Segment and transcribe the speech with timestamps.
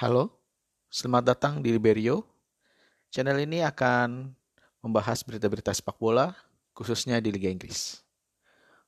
[0.00, 0.32] Halo,
[0.88, 2.24] selamat datang di Liberio.
[3.12, 4.32] Channel ini akan
[4.80, 6.32] membahas berita-berita sepak bola,
[6.72, 8.00] khususnya di Liga Inggris.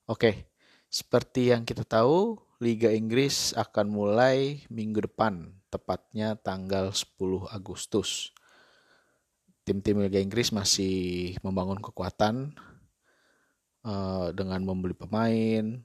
[0.08, 0.48] Oke,
[0.88, 8.32] seperti yang kita tahu, Liga Inggris akan mulai minggu depan, tepatnya tanggal 10 Agustus.
[9.68, 12.56] Tim-tim Liga Inggris masih membangun kekuatan
[13.84, 15.76] uh, dengan membeli pemain,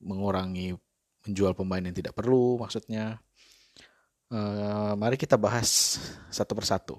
[0.00, 0.80] mengurangi
[1.28, 3.20] menjual pemain yang tidak perlu, maksudnya
[4.32, 6.00] Uh, mari kita bahas
[6.32, 6.96] satu persatu.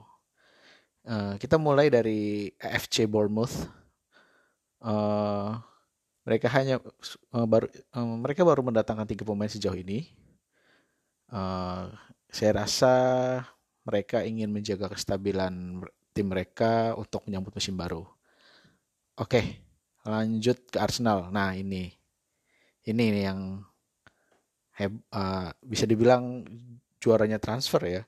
[1.02, 3.66] Uh, kita mulai dari FC Bournemouth.
[4.78, 5.58] Uh,
[6.22, 6.77] mereka hanya
[7.34, 10.14] uh, baru uh, mereka baru mendatangkan tiga pemain sejauh ini.
[11.34, 11.90] Uh,
[12.30, 12.94] saya rasa
[13.82, 15.82] mereka ingin menjaga kestabilan
[16.13, 18.05] tim mereka untuk menyambut musim baru.
[19.18, 19.66] Oke,
[20.05, 21.34] lanjut ke Arsenal.
[21.34, 21.90] Nah ini,
[22.86, 23.66] ini yang
[24.77, 26.46] heb, uh, bisa dibilang
[27.03, 28.03] juaranya transfer ya.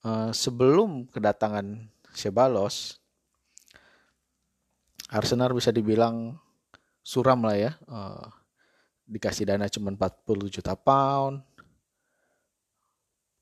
[0.00, 2.96] Uh, sebelum kedatangan Sebalos,
[5.12, 6.40] Arsenal bisa dibilang
[7.04, 7.72] suram lah ya.
[7.84, 8.24] Uh,
[9.04, 11.44] dikasih dana cuma 40 juta pound.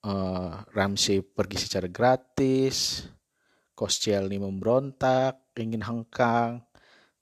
[0.03, 3.07] Uh, Ramsey pergi secara gratis.
[3.79, 6.67] Koscielny memberontak, ingin hengkang.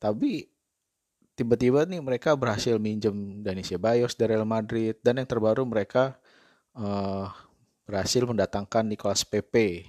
[0.01, 0.49] Tapi
[1.37, 6.17] tiba-tiba nih mereka berhasil minjem Dani Ceballos dari Real Madrid dan yang terbaru mereka
[6.81, 7.29] uh,
[7.87, 9.87] berhasil mendatangkan Nicolas Pepe.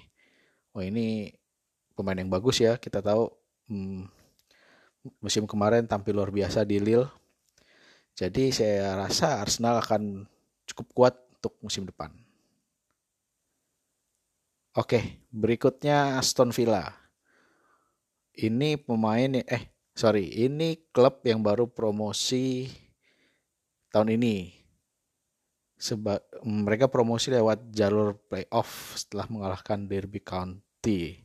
[0.71, 1.33] Wah ini
[1.97, 2.77] pemain yang bagus ya.
[2.77, 3.27] Kita tahu
[3.73, 4.05] hmm,
[5.19, 7.09] musim kemarin tampil luar biasa di Lille.
[8.13, 10.25] Jadi saya rasa Arsenal akan
[10.69, 12.09] cukup kuat untuk musim depan.
[14.77, 16.93] Oke, berikutnya Aston Villa.
[18.37, 22.69] Ini pemain eh sorry, ini klub yang baru promosi
[23.89, 24.56] tahun ini
[25.77, 31.21] seba mereka promosi lewat jalur playoff setelah mengalahkan Derby County.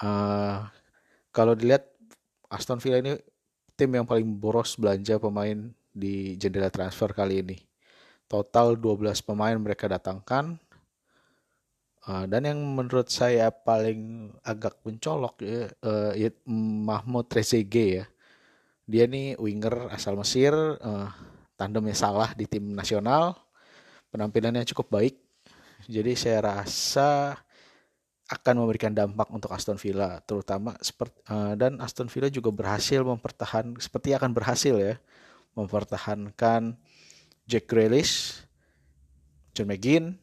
[0.00, 0.68] Uh,
[1.32, 1.88] kalau dilihat
[2.52, 3.16] Aston Villa ini
[3.80, 7.56] tim yang paling boros belanja pemain di jendela transfer kali ini.
[8.28, 10.60] Total 12 pemain mereka datangkan.
[12.00, 16.12] Uh, dan yang menurut saya paling agak mencolok ya, uh,
[16.84, 18.04] Mahmoud Trezeguet ya.
[18.90, 21.08] Dia nih winger asal Mesir, uh,
[21.60, 23.36] tandemnya salah di tim nasional.
[24.08, 25.20] Penampilannya cukup baik.
[25.84, 27.36] Jadi saya rasa
[28.30, 34.14] akan memberikan dampak untuk Aston Villa terutama uh, dan Aston Villa juga berhasil mempertahan seperti
[34.14, 34.94] akan berhasil ya
[35.58, 36.78] mempertahankan
[37.50, 38.46] Jack Grealish,
[39.50, 40.14] John McGinn.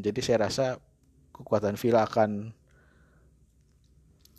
[0.00, 0.80] Jadi saya rasa
[1.36, 2.56] kekuatan Villa akan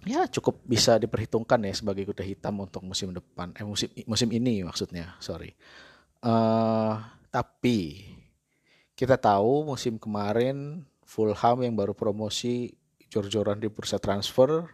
[0.02, 4.66] ya cukup bisa diperhitungkan ya sebagai kuda hitam untuk musim depan eh musim musim ini
[4.66, 5.54] maksudnya sorry
[6.22, 7.02] Uh,
[7.34, 8.06] tapi
[8.94, 12.78] kita tahu musim kemarin Fulham yang baru promosi
[13.10, 14.70] jor-joran di bursa transfer,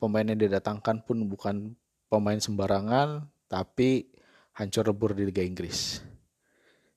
[0.00, 1.76] pemain yang didatangkan pun bukan
[2.10, 4.10] pemain sembarangan, tapi
[4.56, 6.02] hancur lebur di Liga Inggris.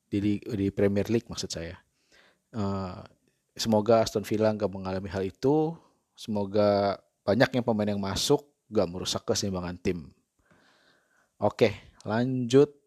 [0.10, 1.78] Di, di Premier League maksud saya.
[2.54, 3.02] Uh,
[3.54, 5.74] semoga Aston Villa nggak mengalami hal itu.
[6.14, 10.10] Semoga banyaknya pemain yang masuk nggak merusak keseimbangan tim.
[11.42, 12.83] Oke, lanjut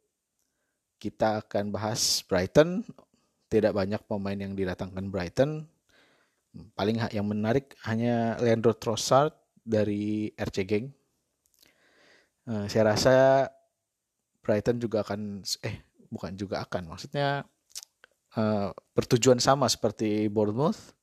[0.97, 2.85] kita akan bahas Brighton.
[3.47, 5.65] Tidak banyak pemain yang didatangkan Brighton.
[6.75, 10.87] Paling yang menarik hanya Leandro Trossard dari RC Gang.
[12.47, 13.15] Uh, saya rasa
[14.41, 17.43] Brighton juga akan eh bukan juga akan maksudnya
[18.39, 20.95] uh, bertujuan sama seperti Bournemouth.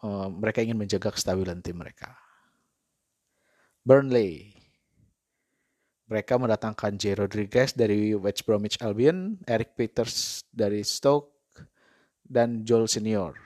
[0.00, 2.16] Uh, mereka ingin menjaga kestabilan tim mereka.
[3.84, 4.57] Burnley
[6.08, 7.20] mereka mendatangkan J.
[7.20, 11.36] Rodriguez dari West Bromwich Albion, Eric Peters dari Stoke,
[12.24, 13.36] dan Joel Senior.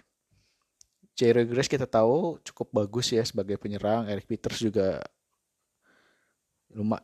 [1.19, 1.35] J.
[1.37, 4.07] Rodriguez kita tahu cukup bagus ya sebagai penyerang.
[4.07, 5.03] Eric Peters juga
[6.71, 7.03] lumah,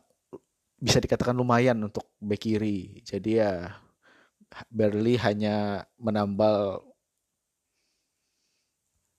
[0.79, 3.03] bisa dikatakan lumayan untuk back kiri.
[3.03, 3.75] Jadi ya
[4.73, 6.81] Berli hanya menambal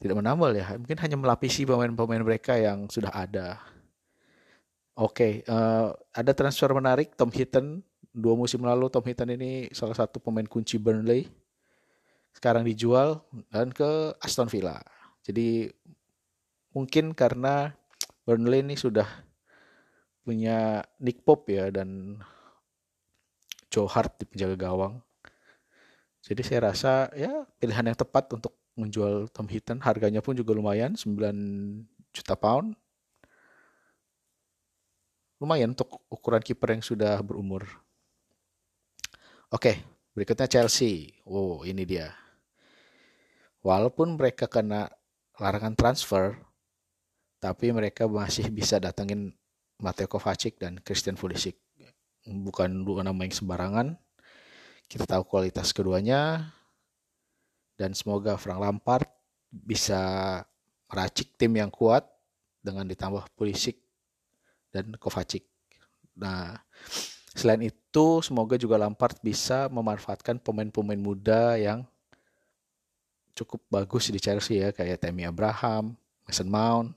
[0.01, 3.61] tidak menambal ya, mungkin hanya melapisi pemain-pemain mereka yang sudah ada.
[5.01, 7.81] Oke, okay, uh, eh, ada transfer menarik Tom Hinton.
[8.13, 11.25] Dua musim lalu Tom Hinton ini salah satu pemain kunci Burnley.
[12.37, 14.77] Sekarang dijual dan ke Aston Villa.
[15.25, 15.73] Jadi
[16.77, 17.73] mungkin karena
[18.29, 19.09] Burnley ini sudah
[20.21, 22.21] punya Nick Pope ya dan
[23.73, 25.01] Joe Hart di penjaga gawang.
[26.21, 29.81] Jadi saya rasa ya pilihan yang tepat untuk menjual Tom Hinton.
[29.81, 31.17] Harganya pun juga lumayan, 9
[32.13, 32.77] juta pound
[35.41, 37.65] lumayan untuk ukuran kiper yang sudah berumur.
[39.51, 39.83] Oke,
[40.13, 41.17] berikutnya Chelsea.
[41.25, 42.13] Wow, ini dia.
[43.61, 44.89] walaupun mereka kena
[45.37, 46.37] larangan transfer,
[47.41, 49.33] tapi mereka masih bisa datengin
[49.81, 51.57] Mateo Kovacic dan Christian Pulisic.
[52.25, 53.97] Bukan dua nama yang sembarangan.
[54.89, 56.53] Kita tahu kualitas keduanya
[57.81, 59.09] dan semoga Frank Lampard
[59.49, 60.01] bisa
[60.91, 62.05] meracik tim yang kuat
[62.61, 63.81] dengan ditambah Pulisic
[64.71, 65.47] dan Kovacic.
[66.19, 66.59] Nah,
[67.35, 71.87] selain itu semoga juga Lampard bisa memanfaatkan pemain-pemain muda yang
[73.35, 75.95] cukup bagus di Chelsea ya kayak Tammy Abraham,
[76.27, 76.93] Mason Mount.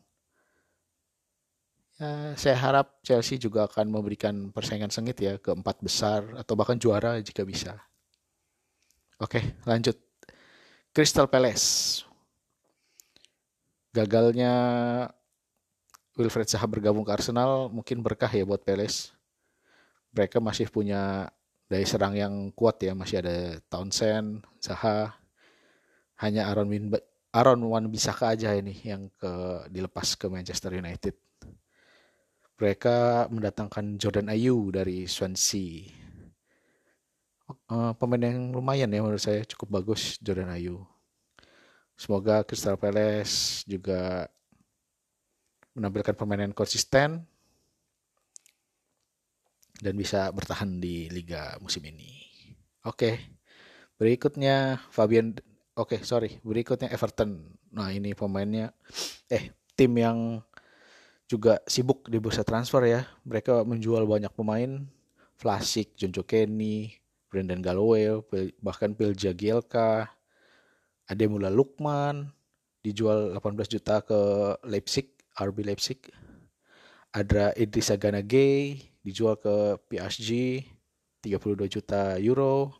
[2.01, 6.75] Ya, saya harap Chelsea juga akan memberikan persaingan sengit ya ke empat besar atau bahkan
[6.75, 7.77] juara jika bisa.
[9.21, 9.95] Oke, lanjut.
[10.91, 12.01] Crystal Palace.
[13.93, 14.53] Gagalnya
[16.13, 19.13] Wilfred Zaha bergabung ke Arsenal mungkin berkah ya buat Palace.
[20.13, 21.31] Mereka masih punya
[21.65, 25.17] daya serang yang kuat ya, masih ada Townsend, Zaha.
[26.21, 26.93] Hanya Aaron Win
[27.33, 31.17] Aaron Wan Bisaka aja ini yang ke dilepas ke Manchester United.
[32.61, 36.03] Mereka mendatangkan Jordan Ayew dari Swansea
[37.69, 40.83] uh, pemain yang lumayan ya menurut saya cukup bagus Jordan Ayu.
[41.93, 44.27] Semoga Crystal Palace juga
[45.73, 47.25] menampilkan permainan konsisten
[49.81, 52.23] dan bisa bertahan di liga musim ini.
[52.85, 53.19] Oke,
[53.97, 55.35] berikutnya Fabian.
[55.73, 57.57] Oke, sorry, berikutnya Everton.
[57.73, 58.69] Nah ini pemainnya,
[59.25, 60.39] eh tim yang
[61.25, 63.01] juga sibuk di bursa transfer ya.
[63.25, 64.85] Mereka menjual banyak pemain,
[65.41, 66.93] Vlasic, John Kenny,
[67.33, 68.13] Brendan Galloway,
[68.61, 70.13] bahkan Phil Jagielka,
[71.09, 72.29] Ademula Lukman,
[72.85, 74.19] dijual 18 juta ke
[74.69, 75.99] Leipzig, RB Leipzig.
[77.13, 80.61] Ada Idrissa Ganagay, dijual ke PSG,
[81.21, 82.73] 32 juta euro.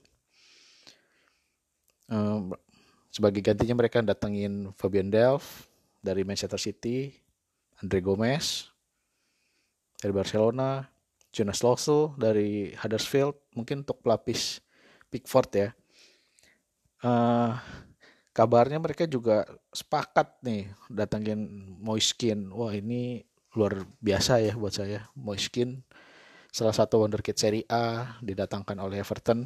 [3.14, 5.70] Sebagai gantinya mereka datengin Fabian Delph
[6.02, 7.14] dari Manchester City,
[7.78, 8.74] Andre Gomez
[10.02, 10.82] dari Barcelona,
[11.30, 14.66] Jonas Loso dari Huddersfield mungkin untuk pelapis
[15.14, 15.70] Pickford ya.
[17.06, 17.54] Uh,
[18.34, 22.50] kabarnya mereka juga sepakat nih datangin Moiskin.
[22.50, 23.22] Wah ini
[23.54, 25.06] luar biasa ya buat saya.
[25.14, 25.86] Moiskin
[26.50, 29.46] salah satu wonderkid Serie A didatangkan oleh Everton.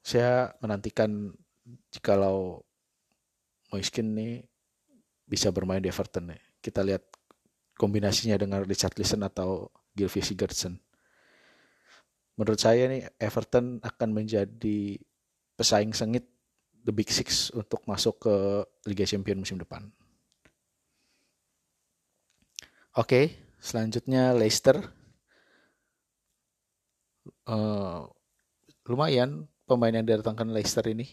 [0.00, 1.28] Saya menantikan
[1.92, 2.64] jikalau
[3.70, 4.48] Moiskin nih
[5.28, 6.40] bisa bermain di Everton nih.
[6.64, 7.04] Kita lihat
[7.76, 10.80] kombinasinya dengan Richard Listen atau Gylfi Sigurdsson.
[12.40, 14.96] Menurut saya nih Everton akan menjadi
[15.60, 16.24] pesaing sengit
[16.84, 18.34] The Big Six untuk masuk ke
[18.88, 19.88] Liga Champions musim depan.
[22.98, 24.82] Oke, selanjutnya Leicester.
[27.46, 28.10] Uh,
[28.86, 31.06] lumayan pemain yang didatangkan Leicester ini.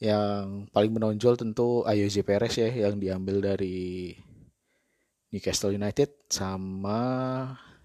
[0.00, 4.16] Yang paling menonjol tentu Ayoze Perez ya yang diambil dari
[5.28, 6.98] Newcastle United sama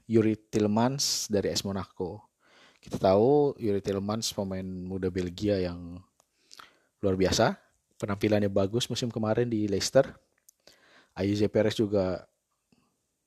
[0.08, 2.32] Yuri Tillmans dari AS Monaco.
[2.80, 6.00] Kita tahu Yuri Tillmans pemain muda Belgia yang
[7.06, 7.54] luar biasa.
[8.02, 10.10] Penampilannya bagus musim kemarin di Leicester.
[11.16, 12.26] Ayuze Perez juga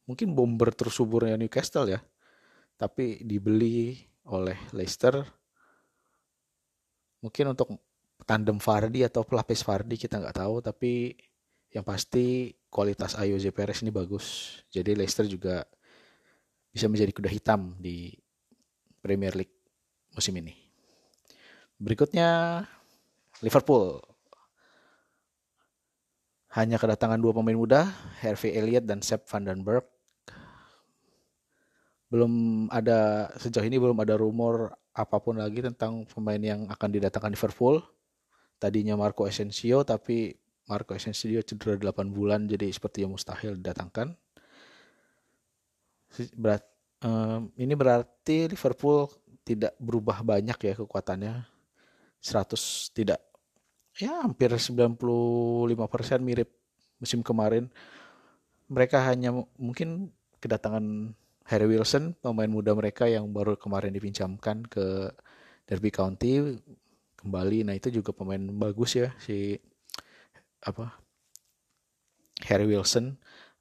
[0.04, 2.02] mungkin bomber tersuburnya Newcastle ya.
[2.74, 3.96] Tapi dibeli
[4.26, 5.22] oleh Leicester.
[7.22, 7.78] Mungkin untuk
[8.26, 10.60] tandem Fardi atau pelapis Fardi kita nggak tahu.
[10.60, 11.14] Tapi
[11.72, 14.58] yang pasti kualitas Ayoze Perez ini bagus.
[14.68, 15.64] Jadi Leicester juga
[16.68, 18.12] bisa menjadi kuda hitam di
[19.00, 19.56] Premier League
[20.12, 20.52] musim ini.
[21.78, 22.60] Berikutnya
[23.44, 24.02] Liverpool.
[26.56, 27.86] Hanya kedatangan dua pemain muda,
[28.18, 29.86] Harvey Elliott dan Sepp van den Berg.
[32.08, 37.36] Belum ada sejauh ini belum ada rumor apa pun lagi tentang pemain yang akan didatangkan
[37.36, 37.84] Liverpool.
[38.58, 40.34] Tadinya Marco Asensio tapi
[40.66, 44.18] Marco Asensio cedera 8 bulan jadi seperti yang mustahil didatangkan.
[46.34, 46.64] Berat,
[47.04, 49.06] um, ini berarti Liverpool
[49.44, 51.44] tidak berubah banyak ya kekuatannya.
[52.18, 53.27] 100 tidak
[53.98, 56.50] ya hampir 95% mirip
[57.02, 57.68] musim kemarin.
[58.70, 61.14] Mereka hanya mungkin kedatangan
[61.48, 65.10] Harry Wilson, pemain muda mereka yang baru kemarin dipinjamkan ke
[65.64, 66.60] Derby County
[67.18, 67.64] kembali.
[67.66, 69.56] Nah, itu juga pemain bagus ya si
[70.62, 70.90] apa
[72.46, 73.14] Harry Wilson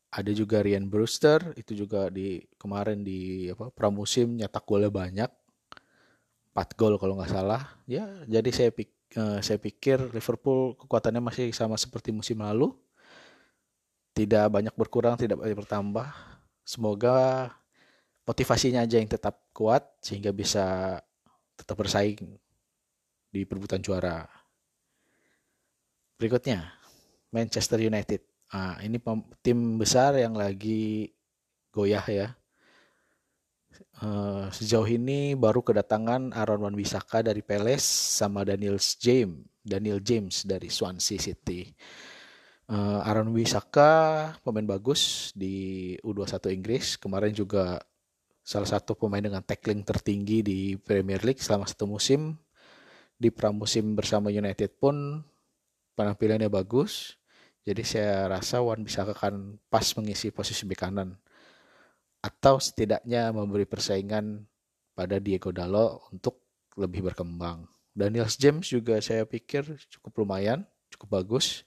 [0.10, 5.30] ada juga Ryan Brewster itu juga di kemarin di apa pramusim nyetak golnya banyak
[6.58, 11.56] 4 gol kalau nggak salah ya jadi saya pik, uh, saya pikir Liverpool kekuatannya masih
[11.56, 12.76] sama seperti musim lalu
[14.12, 16.08] tidak banyak berkurang tidak banyak bertambah
[16.68, 17.48] semoga
[18.28, 20.98] motivasinya aja yang tetap kuat sehingga bisa
[21.56, 22.36] tetap bersaing
[23.32, 24.28] di perebutan juara
[26.18, 26.74] Berikutnya,
[27.30, 28.26] Manchester United.
[28.50, 28.98] Nah, ini
[29.46, 31.14] tim besar yang lagi
[31.70, 32.28] goyah ya.
[33.98, 37.86] Uh, sejauh ini baru kedatangan Aaron Wan-Bissaka dari Palace
[38.22, 41.66] sama Daniel James, Daniel James dari Swansea City.
[42.70, 43.92] Uh, Aaron Wan-Bissaka
[44.46, 46.86] pemain bagus di U21 Inggris.
[47.02, 47.82] Kemarin juga
[48.46, 52.38] salah satu pemain dengan tackling tertinggi di Premier League selama satu musim.
[53.18, 55.26] Di pramusim bersama United pun
[55.98, 57.18] penampilannya bagus.
[57.68, 61.20] Jadi saya rasa Wan bisa akan pas mengisi posisi bek kanan.
[62.28, 64.44] Atau setidaknya memberi persaingan
[64.92, 66.44] pada Diego Dalo untuk
[66.76, 67.64] lebih berkembang.
[67.96, 71.64] Daniel James juga saya pikir cukup lumayan, cukup bagus.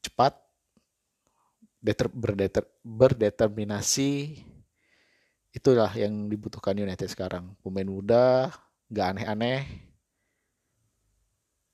[0.00, 0.32] Cepat,
[1.84, 4.40] deter, berdeter, berdeterminasi,
[5.52, 7.52] itulah yang dibutuhkan United sekarang.
[7.60, 8.50] Pemain muda,
[8.88, 9.68] gak aneh-aneh,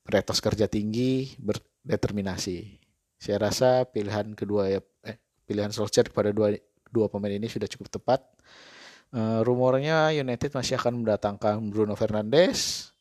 [0.05, 2.77] retos kerja tinggi, berdeterminasi.
[3.17, 5.17] Saya rasa pilihan kedua ya, eh,
[5.49, 6.53] pilihan Solskjaer kepada dua
[6.91, 8.21] dua pemain ini sudah cukup tepat.
[9.07, 12.91] Uh, rumornya United masih akan mendatangkan Bruno Fernandes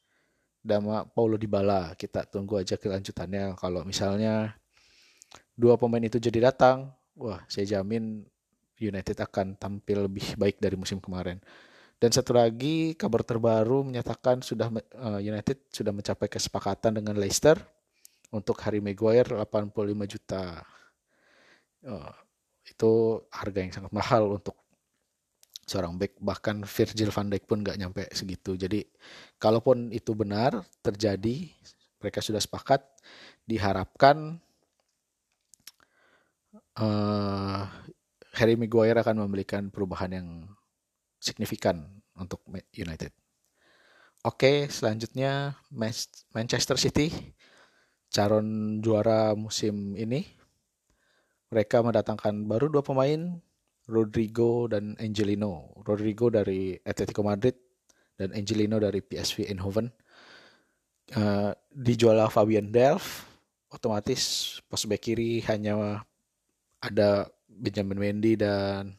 [0.62, 1.94] dan Paulo Dybala.
[1.94, 3.58] Kita tunggu aja kelanjutannya.
[3.58, 4.54] Kalau misalnya
[5.54, 8.22] dua pemain itu jadi datang, wah saya jamin
[8.76, 11.40] United akan tampil lebih baik dari musim kemarin.
[11.96, 14.68] Dan satu lagi kabar terbaru menyatakan sudah
[15.00, 17.56] uh, United sudah mencapai kesepakatan dengan Leicester
[18.28, 20.60] untuk Harry Maguire 85 juta.
[21.80, 22.12] Uh,
[22.66, 24.58] itu harga yang sangat mahal untuk
[25.66, 28.54] seorang back bahkan Virgil van Dijk pun nggak nyampe segitu.
[28.54, 28.86] Jadi
[29.38, 31.50] kalaupun itu benar terjadi
[31.98, 32.86] mereka sudah sepakat
[33.46, 34.38] diharapkan
[36.78, 37.66] uh,
[38.36, 40.28] Harry Maguire akan memberikan perubahan yang
[41.18, 41.82] signifikan
[42.14, 42.44] untuk
[42.76, 43.10] United.
[44.26, 45.54] Oke, selanjutnya
[46.34, 47.08] Manchester City,
[48.10, 50.35] calon juara musim ini.
[51.52, 53.38] Mereka mendatangkan baru dua pemain,
[53.86, 55.70] Rodrigo dan Angelino.
[55.86, 57.54] Rodrigo dari Atletico Madrid
[58.18, 59.88] dan Angelino dari PSV Eindhoven.
[61.14, 63.30] Uh, dijual Fabian Delph,
[63.70, 66.02] otomatis pos back kiri hanya
[66.82, 68.98] ada Benjamin Mendy dan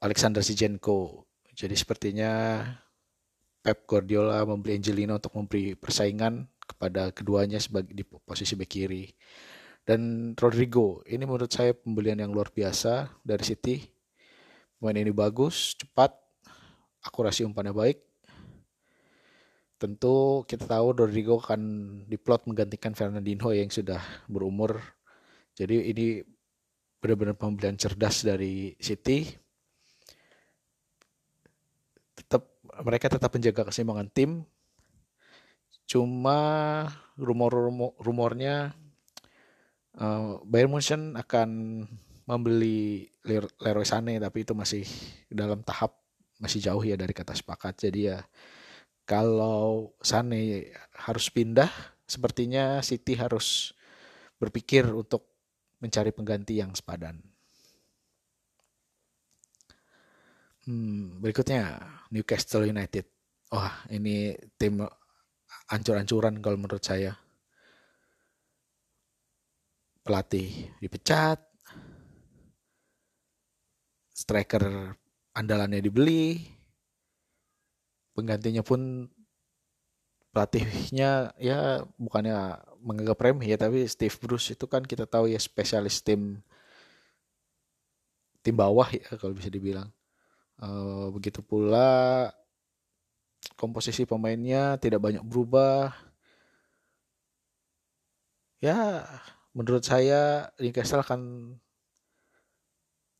[0.00, 1.28] Alexander Zinchenko.
[1.52, 2.64] Jadi sepertinya
[3.60, 9.04] Pep Guardiola membeli Angelino untuk memberi persaingan kepada keduanya sebagai di posisi bek kiri.
[9.88, 13.88] Dan Rodrigo, ini menurut saya pembelian yang luar biasa dari City.
[14.76, 16.12] Pemain ini bagus, cepat,
[17.00, 17.96] akurasi umpannya baik.
[19.80, 21.60] Tentu kita tahu Rodrigo akan
[22.04, 24.76] diplot menggantikan Fernandinho yang sudah berumur.
[25.56, 26.20] Jadi ini
[27.00, 29.24] benar-benar pembelian cerdas dari City
[32.12, 32.44] tetap
[32.84, 34.44] mereka tetap menjaga keseimbangan tim.
[35.88, 36.36] Cuma
[37.16, 38.76] rumor-rumor rumornya
[39.98, 41.50] uh, Bayern Munchen akan
[42.28, 43.08] membeli
[43.60, 44.84] Leroy Sané tapi itu masih
[45.32, 45.96] dalam tahap
[46.38, 47.88] masih jauh ya dari kata sepakat.
[47.88, 48.22] Jadi ya
[49.08, 51.70] kalau Sané harus pindah
[52.08, 53.72] sepertinya City harus
[54.38, 55.26] berpikir untuk
[55.82, 57.18] mencari pengganti yang sepadan.
[60.68, 61.80] Hmm, berikutnya
[62.12, 63.08] Newcastle United.
[63.48, 64.84] Wah, ini tim
[65.72, 67.16] ancur-ancuran kalau menurut saya.
[70.08, 71.36] Pelatih dipecat.
[74.08, 74.96] Striker
[75.36, 76.40] andalannya dibeli.
[78.16, 79.04] Penggantinya pun
[80.32, 86.00] pelatihnya ya bukannya menganggap remeh ya tapi Steve Bruce itu kan kita tahu ya spesialis
[86.04, 86.40] tim
[88.44, 89.88] tim bawah ya kalau bisa dibilang
[90.58, 92.34] Uh, begitu pula
[93.54, 95.94] komposisi pemainnya tidak banyak berubah.
[98.58, 99.06] Ya,
[99.56, 101.54] menurut saya Newcastle akan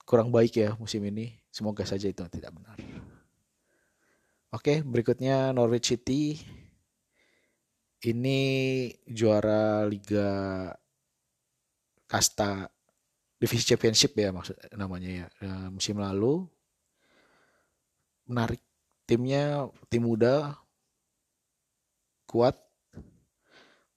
[0.08, 1.36] kurang baik ya musim ini.
[1.52, 2.76] Semoga saja itu tidak benar.
[4.48, 6.40] Oke, berikutnya Norwich City.
[7.98, 8.40] Ini
[9.10, 10.70] juara Liga
[12.08, 12.70] Kasta
[13.36, 15.26] Divisi Championship ya maksud namanya ya.
[15.44, 16.46] Uh, musim lalu
[18.24, 18.60] menarik
[19.08, 20.56] timnya tim muda
[22.28, 22.67] kuat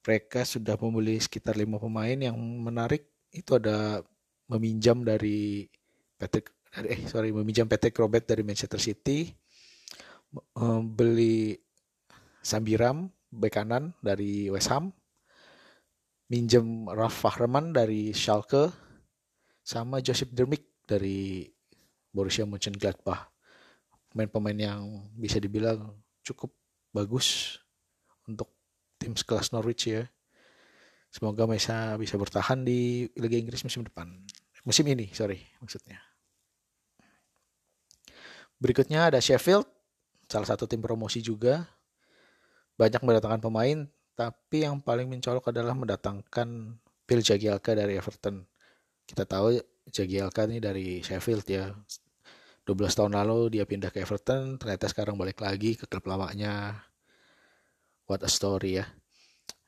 [0.01, 4.01] mereka sudah membeli sekitar lima pemain yang menarik itu ada
[4.50, 5.70] meminjam dari
[6.17, 9.29] Patrick dari eh sorry meminjam Patrick Robert dari Manchester City
[10.96, 11.55] beli
[12.41, 14.91] Sambiram bek kanan dari West Ham
[16.31, 18.72] minjem Ralf Fahreman dari Schalke
[19.60, 21.43] sama Joseph Dermik dari
[22.08, 23.27] Borussia Mönchengladbach.
[24.12, 25.91] Pemain-pemain yang bisa dibilang
[26.24, 26.55] cukup
[26.96, 27.60] bagus
[28.27, 28.48] untuk
[29.01, 30.05] tim sekelas Norwich ya.
[31.10, 34.08] Semoga bisa bisa bertahan di Liga Inggris musim depan.
[34.62, 35.98] Musim ini, sorry maksudnya.
[38.62, 39.65] Berikutnya ada Sheffield,
[40.29, 41.65] salah satu tim promosi juga.
[42.77, 46.77] Banyak mendatangkan pemain, tapi yang paling mencolok adalah mendatangkan
[47.10, 48.46] Phil Jagielka dari Everton.
[49.10, 49.58] Kita tahu
[49.89, 51.74] Jagielka ini dari Sheffield ya.
[52.70, 56.86] 12 tahun lalu dia pindah ke Everton, ternyata sekarang balik lagi ke klub lamanya.
[58.11, 58.85] What a story ya.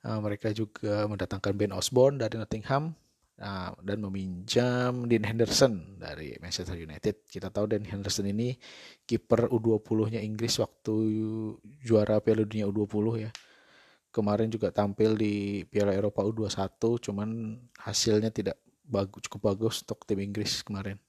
[0.04, 2.92] Uh, mereka juga mendatangkan Ben Osborne dari Nottingham
[3.40, 7.24] uh, dan meminjam Dean Henderson dari Manchester United.
[7.24, 8.52] Kita tahu Dean Henderson ini
[9.08, 10.92] kiper U20-nya Inggris waktu
[11.88, 13.32] juara Piala Dunia U20 ya.
[14.12, 20.20] Kemarin juga tampil di Piala Eropa U21, cuman hasilnya tidak bagus, cukup bagus untuk tim
[20.20, 21.00] Inggris kemarin.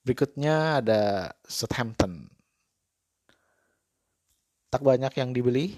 [0.00, 2.39] Berikutnya ada Southampton.
[4.70, 5.74] Tak banyak yang dibeli,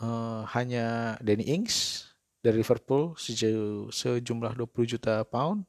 [0.00, 2.08] uh, hanya Danny Ings
[2.40, 5.68] dari Liverpool sejauh, sejumlah 20 juta pound,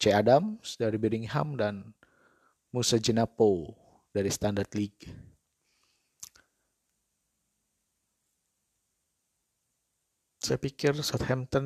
[0.00, 0.10] C.
[0.16, 1.92] Adams dari Birmingham dan
[2.72, 3.76] Musa Jenapo
[4.16, 5.04] dari Standard League.
[10.42, 11.64] Saya pikir Southampton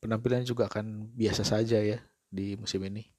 [0.00, 1.98] penampilannya juga akan biasa saja ya
[2.30, 3.13] di musim ini.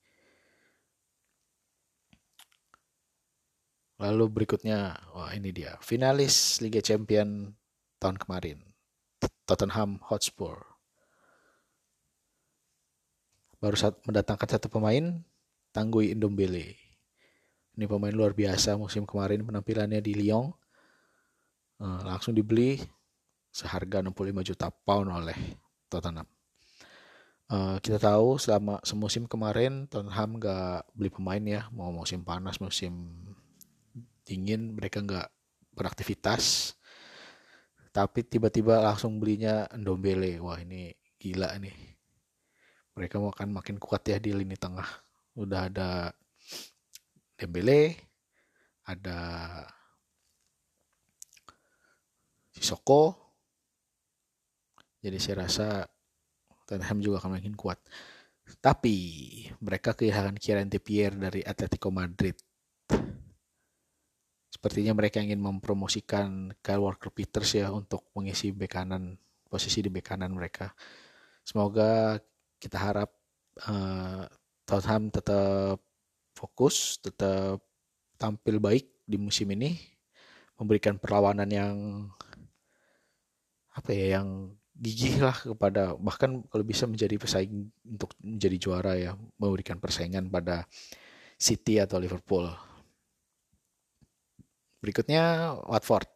[3.96, 7.56] Lalu berikutnya, wah ini dia, finalis Liga Champion
[7.96, 8.60] tahun kemarin.
[9.48, 10.60] Tottenham Hotspur.
[13.64, 15.24] Baru saat mendatangkan satu pemain,
[15.72, 16.76] Tanggui Indombele.
[17.76, 20.52] Ini pemain luar biasa musim kemarin penampilannya di Lyon.
[21.76, 22.80] Uh, langsung dibeli
[23.52, 25.36] seharga 65 juta pound oleh
[25.88, 26.28] Tottenham.
[27.46, 33.24] Uh, kita tahu selama semusim kemarin Tottenham gak beli pemain ya, mau musim panas, musim
[34.26, 35.30] dingin mereka nggak
[35.78, 36.76] beraktivitas
[37.96, 40.36] tapi tiba-tiba langsung belinya Ndombele.
[40.44, 41.72] Wah ini gila nih.
[42.92, 44.88] Mereka mau akan makin kuat ya di lini tengah.
[45.40, 46.12] Udah ada
[47.40, 47.96] Dembele
[48.84, 49.20] ada
[52.52, 53.32] Sisoko.
[55.00, 55.68] Jadi saya rasa
[56.68, 57.80] Tottenham juga akan makin kuat.
[58.60, 58.98] Tapi
[59.64, 62.36] mereka kehilangan Kieran Trippier dari Atletico Madrid
[64.66, 69.14] Sepertinya mereka ingin mempromosikan Kyle Walker Peters ya untuk mengisi bek kanan
[69.46, 70.74] posisi di bek kanan mereka.
[71.46, 72.18] Semoga
[72.58, 73.14] kita harap
[73.62, 74.26] uh,
[74.66, 75.78] Tottenham tetap
[76.34, 77.62] fokus, tetap
[78.18, 79.78] tampil baik di musim ini,
[80.58, 81.76] memberikan perlawanan yang
[83.70, 84.50] apa ya yang
[84.82, 90.66] gigih lah kepada bahkan kalau bisa menjadi pesaing untuk menjadi juara ya memberikan persaingan pada
[91.38, 92.50] City atau Liverpool
[94.80, 96.10] Berikutnya Watford.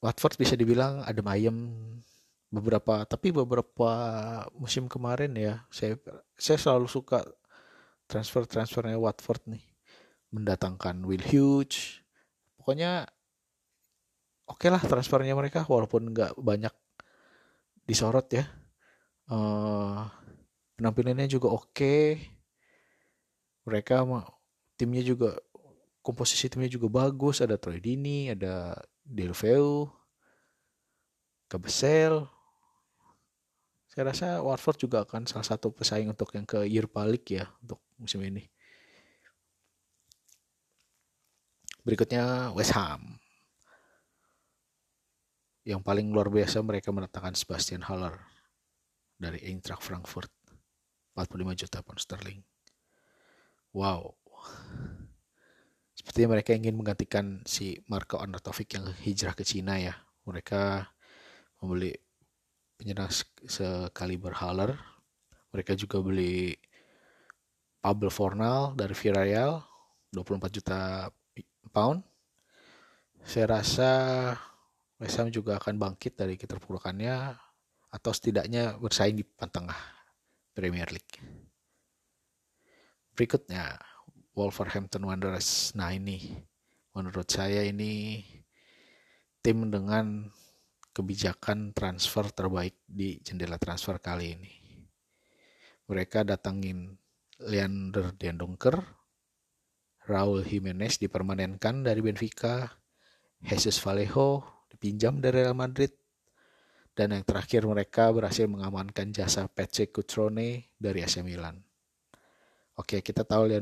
[0.00, 1.72] Watford bisa dibilang ada ayam
[2.46, 3.90] beberapa tapi beberapa
[4.54, 5.98] musim kemarin ya saya
[6.38, 7.26] saya selalu suka
[8.06, 9.64] transfer transfernya Watford nih
[10.30, 12.06] mendatangkan Will Hughes
[12.54, 13.10] pokoknya
[14.46, 16.74] oke okay lah transfernya mereka walaupun nggak banyak
[17.82, 18.46] disorot ya
[19.30, 20.06] uh,
[20.78, 22.06] penampilannya juga oke okay.
[23.66, 24.06] mereka
[24.78, 25.34] timnya juga
[26.06, 29.90] komposisi timnya juga bagus ada Troy Dini ada Delveu
[31.50, 32.30] Kebesel
[33.96, 37.80] saya rasa Watford juga akan salah satu pesaing untuk yang ke Europa League ya untuk
[37.96, 38.44] musim ini.
[41.80, 43.16] Berikutnya West Ham.
[45.64, 48.20] Yang paling luar biasa mereka mendatangkan Sebastian Haller
[49.16, 50.28] dari Eintracht Frankfurt.
[51.16, 52.44] 45 juta pound sterling.
[53.72, 54.20] Wow
[56.06, 59.90] Sepertinya mereka ingin menggantikan si Marco Arnautovic yang hijrah ke Cina ya.
[60.22, 60.86] Mereka
[61.58, 61.90] membeli
[62.78, 63.10] penyerang
[63.42, 64.78] sekaliber Haller.
[65.50, 66.54] Mereka juga beli
[67.82, 69.58] Pablo Fornal dari Villarreal
[70.14, 71.10] 24 juta
[71.74, 72.06] pound.
[73.26, 73.90] Saya rasa
[75.02, 77.34] West Ham juga akan bangkit dari keterpurukannya
[77.90, 79.80] atau setidaknya bersaing di papan tengah
[80.54, 81.18] Premier League.
[83.10, 83.95] Berikutnya
[84.36, 85.72] Wolverhampton Wanderers.
[85.72, 86.20] Nah ini
[86.92, 88.20] menurut saya ini
[89.40, 90.28] tim dengan
[90.92, 94.52] kebijakan transfer terbaik di jendela transfer kali ini.
[95.88, 97.00] Mereka datangin
[97.40, 98.80] Leander Dendonker,
[100.08, 102.68] Raul Jimenez dipermanenkan dari Benfica,
[103.44, 105.92] Jesus Vallejo dipinjam dari Real Madrid,
[106.96, 111.60] dan yang terakhir mereka berhasil mengamankan jasa Patrick Cutrone dari AC Milan.
[112.76, 113.52] Oke, kita tahu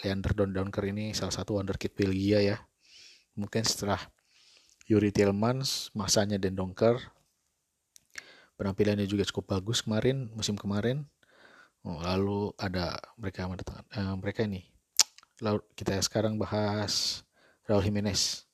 [0.00, 2.56] Leander Don Donker ini salah satu wonderkid Belgia ya.
[3.36, 4.00] Mungkin setelah
[4.88, 6.96] Yuri Tillmans, masanya Den Donker.
[8.56, 11.04] Penampilannya juga cukup bagus kemarin, musim kemarin.
[11.82, 14.62] Oh, lalu ada mereka eh, mereka ini.
[15.42, 17.26] Lalu kita sekarang bahas
[17.66, 18.46] Raul Jimenez.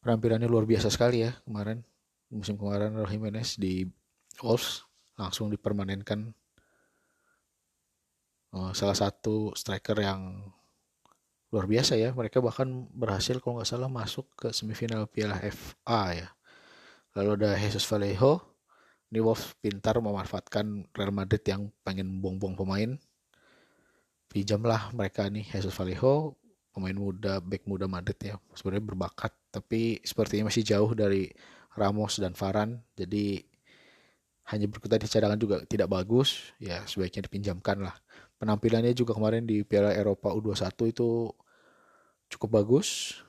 [0.00, 1.84] Penampilannya luar biasa sekali ya kemarin.
[2.32, 3.84] Musim kemarin Raul Jimenez di
[4.40, 4.88] Wolves
[5.20, 6.32] langsung dipermanenkan
[8.52, 10.52] uh, salah satu striker yang
[11.52, 12.16] luar biasa ya.
[12.16, 16.28] Mereka bahkan berhasil kalau nggak salah masuk ke semifinal Piala FA ya.
[17.12, 18.40] Lalu ada Jesus Vallejo
[19.12, 22.96] ini Wolves pintar memanfaatkan Real Madrid yang pengen buang-buang pemain.
[24.32, 26.40] Pinjamlah mereka nih Jesus Vallejo
[26.72, 28.40] pemain muda back muda Madrid ya.
[28.56, 31.28] Sebenarnya berbakat tapi sepertinya masih jauh dari
[31.76, 32.80] Ramos dan Varane.
[32.96, 33.44] Jadi
[34.48, 37.94] hanya berkutat di cadangan juga tidak bagus, ya sebaiknya dipinjamkan lah.
[38.42, 41.30] Penampilannya juga kemarin di Piala Eropa U21 itu
[42.26, 43.22] cukup bagus,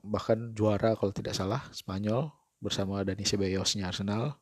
[0.00, 2.32] bahkan juara kalau tidak salah Spanyol
[2.64, 4.40] bersama Dani Ceballos-nya Arsenal.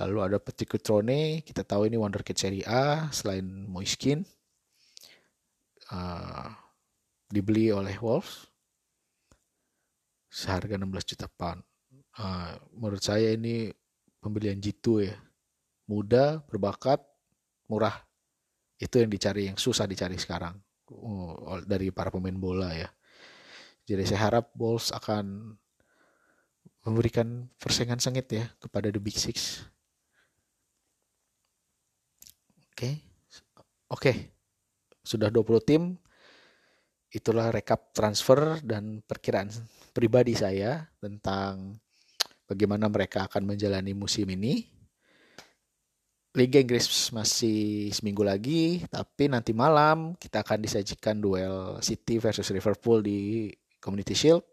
[0.00, 4.24] Lalu ada Petit Cutrone, kita tahu ini wonderkid Serie A selain Moiskin.
[5.92, 6.48] Uh,
[7.28, 8.48] dibeli oleh Wolves
[10.32, 11.60] seharga 16 juta pound.
[12.16, 13.68] Uh, menurut saya ini
[14.24, 15.20] pembelian jitu ya.
[15.84, 17.04] Muda, berbakat,
[17.68, 18.08] murah.
[18.80, 20.56] Itu yang dicari, yang susah dicari sekarang
[20.90, 22.88] oh, dari para pemain bola ya.
[23.86, 25.54] Jadi saya harap Bulls akan
[26.86, 29.66] memberikan persaingan sengit ya kepada The Big Six.
[32.70, 32.74] Oke.
[32.74, 32.94] Okay.
[33.90, 34.00] Oke.
[34.00, 34.16] Okay.
[35.04, 35.82] Sudah 20 tim.
[37.10, 39.50] Itulah rekap transfer dan perkiraan
[39.90, 41.74] pribadi saya tentang
[42.46, 44.70] bagaimana mereka akan menjalani musim ini.
[46.30, 53.02] Liga Inggris masih seminggu lagi, tapi nanti malam kita akan disajikan duel City versus Liverpool
[53.02, 53.50] di
[53.82, 54.46] Community Shield.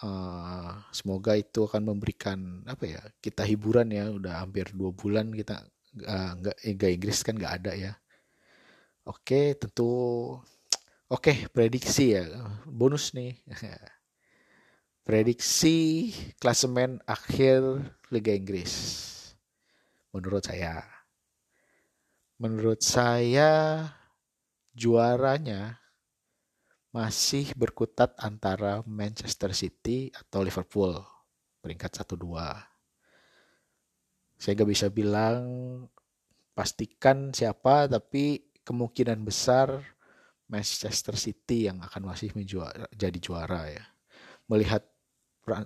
[0.00, 5.60] Uh, semoga itu akan memberikan apa ya kita hiburan ya udah hampir dua bulan kita
[6.08, 7.92] uh, nggak Liga Inggris kan nggak ada ya
[9.04, 9.92] oke tentu
[11.04, 12.24] oke prediksi ya
[12.64, 13.36] bonus nih
[15.04, 16.08] prediksi
[16.40, 17.60] klasemen akhir
[18.08, 18.72] Liga Inggris.
[20.10, 20.82] Menurut saya.
[22.40, 23.84] Menurut saya
[24.74, 25.76] juaranya
[26.90, 30.98] masih berkutat antara Manchester City atau Liverpool
[31.62, 32.40] peringkat 1-2.
[34.40, 35.42] Saya gak bisa bilang
[36.56, 39.84] pastikan siapa tapi kemungkinan besar
[40.50, 43.84] Manchester City yang akan masih menjuara, jadi juara ya.
[44.50, 44.82] Melihat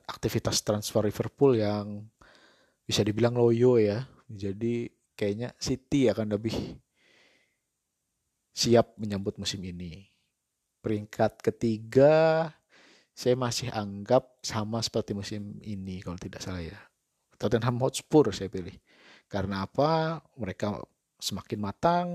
[0.05, 2.05] aktivitas transfer Liverpool yang
[2.85, 4.05] bisa dibilang loyo ya.
[4.29, 6.55] Jadi kayaknya City akan lebih
[8.55, 10.07] siap menyambut musim ini.
[10.81, 12.49] Peringkat ketiga
[13.15, 16.79] saya masih anggap sama seperti musim ini kalau tidak salah ya.
[17.39, 18.75] Tottenham Hotspur saya pilih.
[19.31, 20.23] Karena apa?
[20.39, 20.83] Mereka
[21.19, 22.07] semakin matang,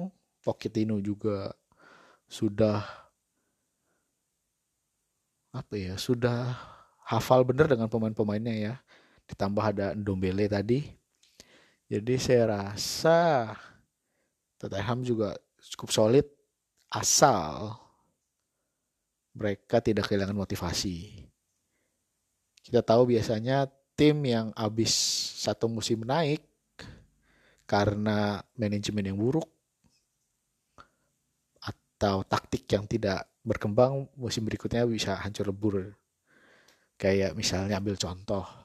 [0.43, 1.51] Pochettino juga
[2.27, 2.83] sudah
[5.55, 5.95] apa ya?
[5.95, 6.55] Sudah
[7.03, 8.73] hafal bener dengan pemain-pemainnya ya.
[9.27, 10.98] Ditambah ada Ndombele tadi.
[11.89, 13.49] Jadi saya rasa
[14.61, 15.33] Tottenham juga
[15.73, 16.25] cukup solid
[16.93, 17.73] asal
[19.33, 21.25] mereka tidak kehilangan motivasi.
[22.61, 23.65] Kita tahu biasanya
[23.97, 24.93] tim yang habis
[25.41, 26.45] satu musim naik
[27.65, 29.49] karena manajemen yang buruk
[31.65, 35.89] atau taktik yang tidak berkembang musim berikutnya bisa hancur lebur
[36.99, 38.58] Kayak misalnya ambil contoh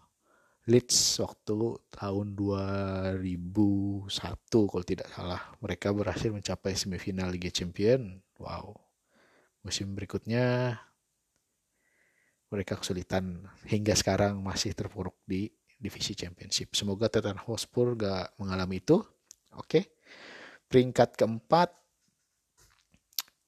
[0.65, 4.09] Leeds waktu tahun 2001
[4.49, 8.25] kalau tidak salah mereka berhasil mencapai semifinal Liga Champion.
[8.41, 8.73] Wow.
[9.61, 10.81] Musim berikutnya
[12.49, 16.73] mereka kesulitan hingga sekarang masih terpuruk di divisi championship.
[16.73, 19.05] Semoga Tottenham Hotspur gak mengalami itu.
[19.61, 20.01] Oke.
[20.65, 21.77] Peringkat keempat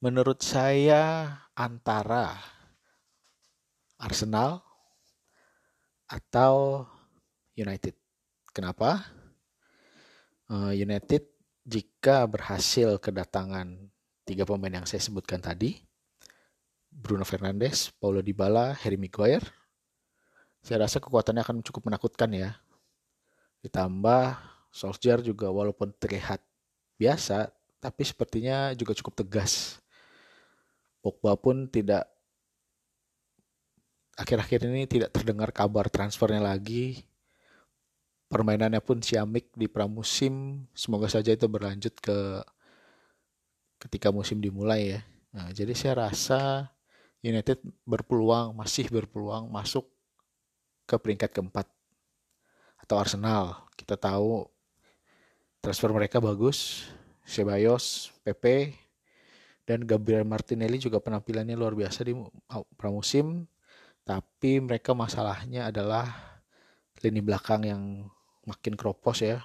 [0.04, 2.36] menurut saya antara
[3.96, 4.60] Arsenal
[6.12, 6.84] atau
[7.56, 7.96] United.
[8.52, 9.02] Kenapa?
[10.46, 11.26] Uh, United
[11.66, 13.90] jika berhasil kedatangan
[14.22, 15.82] tiga pemain yang saya sebutkan tadi,
[16.86, 19.44] Bruno Fernandes, Paulo Dybala, Harry Maguire,
[20.62, 22.54] saya rasa kekuatannya akan cukup menakutkan ya.
[23.66, 24.38] Ditambah
[24.70, 26.38] Solskjaer juga walaupun terlihat
[27.00, 27.50] biasa,
[27.82, 29.78] tapi sepertinya juga cukup tegas.
[31.02, 32.06] Pogba pun tidak
[34.16, 37.04] akhir-akhir ini tidak terdengar kabar transfernya lagi.
[38.26, 40.66] Permainannya pun siamik di pramusim.
[40.74, 42.42] Semoga saja itu berlanjut ke
[43.78, 45.00] ketika musim dimulai ya.
[45.30, 46.72] Nah, jadi saya rasa
[47.22, 49.86] United berpeluang, masih berpeluang masuk
[50.86, 51.66] ke peringkat keempat.
[52.82, 54.46] Atau Arsenal, kita tahu
[55.58, 56.86] transfer mereka bagus.
[57.26, 58.70] Ceballos, PP,
[59.66, 62.14] dan Gabriel Martinelli juga penampilannya luar biasa di
[62.78, 63.50] pramusim.
[64.06, 66.06] Tapi mereka masalahnya adalah
[67.02, 67.82] lini belakang yang
[68.46, 69.42] makin kropos ya.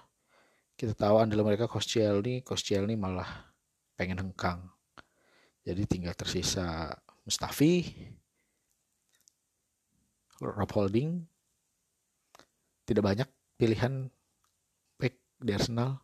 [0.78, 3.28] Kita tahu andal mereka Koscielny, Koscielny malah
[3.98, 4.66] pengen hengkang.
[5.62, 6.90] Jadi tinggal tersisa
[7.26, 7.86] Mustafi,
[10.42, 11.22] Rob Holding.
[12.82, 13.30] Tidak banyak
[13.62, 14.10] pilihan
[14.98, 16.02] back di Arsenal.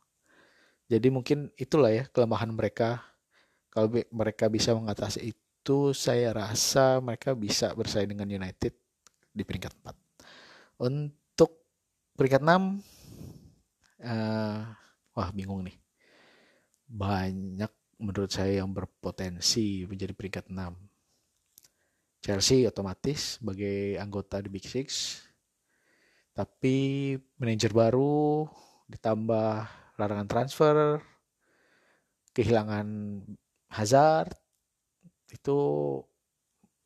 [0.87, 3.01] Jadi mungkin itulah ya kelemahan mereka.
[3.73, 8.73] Kalau mereka bisa mengatasi itu, saya rasa mereka bisa bersaing dengan United
[9.33, 10.85] di peringkat 4.
[10.85, 11.26] Untuk
[12.17, 12.57] peringkat 6, uh,
[14.01, 14.59] eh,
[15.13, 15.77] wah bingung nih.
[16.89, 17.69] Banyak
[18.01, 20.73] menurut saya yang berpotensi menjadi peringkat 6.
[22.25, 25.21] Chelsea otomatis sebagai anggota di Big Six.
[26.33, 28.49] Tapi manajer baru
[28.89, 29.49] ditambah
[29.97, 31.01] larangan transfer,
[32.33, 32.87] kehilangan
[33.73, 34.33] Hazard
[35.33, 35.57] itu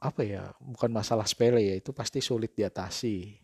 [0.01, 3.37] apa ya bukan masalah sepele ya itu pasti sulit diatasi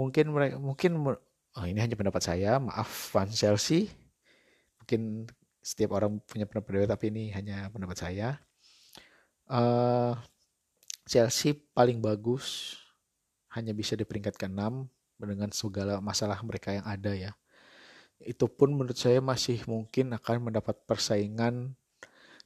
[0.00, 0.96] mungkin mereka mungkin
[1.60, 2.56] oh ini hanya pendapat saya.
[2.56, 3.92] Maaf fans Chelsea.
[4.80, 5.28] Mungkin
[5.60, 8.40] setiap orang punya pendapat berbeda tapi ini hanya pendapat saya.
[9.44, 10.16] Uh,
[11.04, 12.78] Chelsea paling bagus
[13.52, 14.86] hanya bisa di peringkat ke-6
[15.20, 17.32] dengan segala masalah mereka yang ada ya.
[18.22, 21.74] Itu pun menurut saya masih mungkin akan mendapat persaingan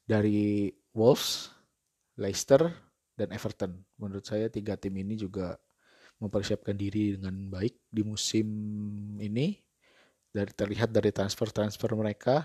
[0.08, 1.52] dari Wolves,
[2.16, 2.72] Leicester,
[3.14, 3.84] dan Everton.
[4.00, 5.60] Menurut saya tiga tim ini juga
[6.18, 8.48] mempersiapkan diri dengan baik di musim
[9.18, 9.56] ini.
[10.34, 12.42] Dari terlihat dari transfer-transfer mereka,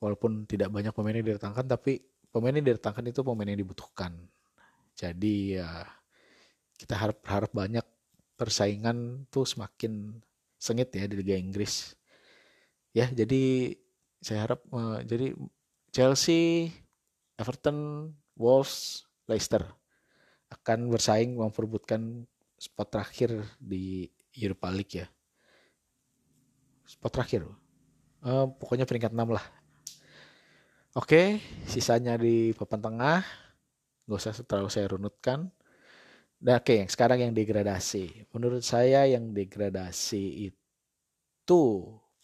[0.00, 2.00] walaupun tidak banyak pemain yang didatangkan, tapi
[2.32, 4.16] pemain yang didatangkan itu pemain yang dibutuhkan.
[4.96, 5.84] Jadi ya
[6.80, 7.84] kita harap harap banyak
[8.40, 10.16] persaingan tuh semakin
[10.56, 11.92] sengit ya di Liga Inggris.
[12.96, 13.76] Ya, jadi
[14.24, 15.36] saya harap uh, jadi
[15.92, 16.72] Chelsea,
[17.36, 19.68] Everton, Wolves, Leicester
[20.50, 24.06] akan bersaing memperebutkan spot terakhir di
[24.36, 25.06] Europa League ya.
[26.86, 27.46] Spot terakhir.
[28.22, 29.46] Uh, pokoknya peringkat 6 lah.
[30.96, 33.20] Oke, sisanya di papan tengah.
[34.06, 35.50] Gak usah terlalu saya runutkan.
[36.40, 38.28] Nah, oke, yang sekarang yang degradasi.
[38.32, 41.62] Menurut saya yang degradasi itu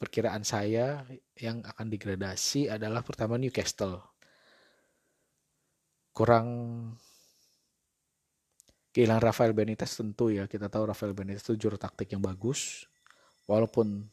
[0.01, 1.07] perkiraan saya
[1.39, 4.03] yang akan degradasi adalah pertama Newcastle.
[6.13, 6.49] Kurang
[8.93, 10.45] kehilangan Rafael Benitez tentu ya.
[10.45, 12.85] Kita tahu Rafael Benitez itu juru taktik yang bagus.
[13.49, 14.05] Walaupun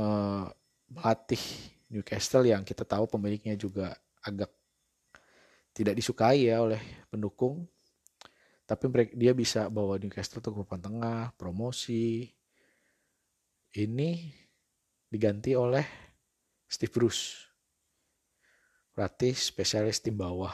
[0.00, 0.48] uh,
[1.88, 4.52] Newcastle yang kita tahu pemiliknya juga agak
[5.76, 6.80] tidak disukai ya oleh
[7.12, 7.68] pendukung.
[8.68, 8.84] Tapi
[9.16, 12.28] dia bisa bawa Newcastle ke papan tengah promosi.
[13.72, 14.10] Ini
[15.08, 15.84] diganti oleh
[16.68, 17.48] Steve Bruce.
[18.92, 20.52] Berarti spesialis tim bawah.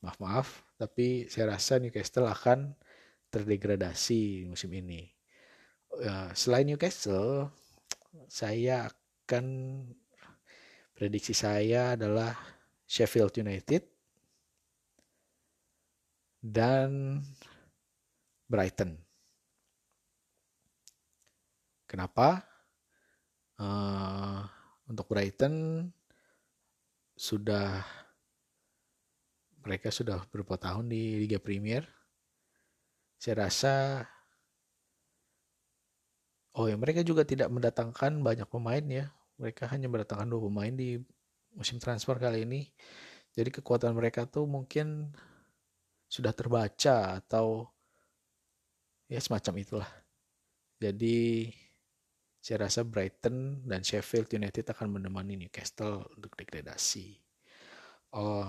[0.00, 2.76] Maaf maaf tapi saya rasa Newcastle akan
[3.32, 5.08] terdegradasi musim ini
[6.04, 7.48] ya, selain Newcastle
[8.28, 9.44] saya akan
[10.96, 12.32] prediksi saya adalah
[12.86, 13.82] Sheffield United
[16.40, 17.20] dan
[18.46, 18.94] Brighton.
[21.90, 22.46] Kenapa?
[23.56, 24.46] Uh,
[24.86, 25.88] untuk Brighton
[27.16, 27.82] sudah
[29.66, 31.82] mereka sudah beberapa tahun di Liga Premier.
[33.18, 34.06] Saya rasa
[36.54, 39.10] oh ya mereka juga tidak mendatangkan banyak pemain ya.
[39.42, 41.02] Mereka hanya mendatangkan dua pemain di
[41.58, 42.70] musim transfer kali ini.
[43.34, 45.10] Jadi kekuatan mereka tuh mungkin
[46.06, 47.66] sudah terbaca atau
[49.10, 49.90] ya semacam itulah.
[50.78, 51.50] Jadi
[52.38, 57.18] saya rasa Brighton dan Sheffield United akan menemani Newcastle untuk degradasi.
[58.14, 58.46] Oh,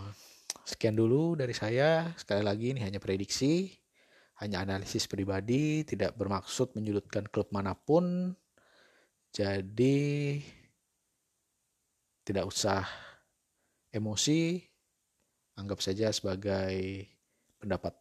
[0.67, 2.11] sekian dulu dari saya.
[2.19, 3.71] Sekali lagi ini hanya prediksi,
[4.43, 8.35] hanya analisis pribadi, tidak bermaksud menyudutkan klub mana pun.
[9.31, 10.35] Jadi
[12.27, 12.83] tidak usah
[13.95, 14.59] emosi,
[15.55, 17.07] anggap saja sebagai
[17.63, 17.95] pendapat